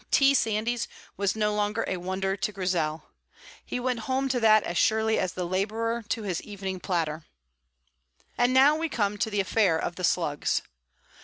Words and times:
T. 0.09 0.33
Sandys 0.33 0.87
was 1.15 1.35
no 1.35 1.53
longer 1.53 1.85
a 1.87 1.97
wonder 1.97 2.35
to 2.35 2.51
Grizel. 2.51 3.03
He 3.63 3.79
went 3.79 3.99
home 4.09 4.29
to 4.29 4.39
that 4.39 4.63
as 4.63 4.75
surely 4.75 5.19
as 5.19 5.33
the 5.33 5.45
labourer 5.45 6.03
to 6.09 6.23
his 6.23 6.41
evening 6.41 6.79
platter. 6.79 7.25
And 8.35 8.51
now 8.51 8.75
we 8.75 8.89
come 8.89 9.19
to 9.19 9.29
the 9.29 9.39
affair 9.41 9.77
of 9.77 9.97
the 9.97 10.03
Slugs. 10.03 10.63